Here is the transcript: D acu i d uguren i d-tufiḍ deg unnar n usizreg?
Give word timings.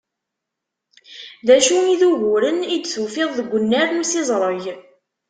D 1.47 1.49
acu 1.55 1.77
i 1.93 1.95
d 2.01 2.01
uguren 2.09 2.59
i 2.75 2.77
d-tufiḍ 2.79 3.29
deg 3.37 3.49
unnar 3.57 3.87
n 3.91 4.01
usizreg? 4.03 4.63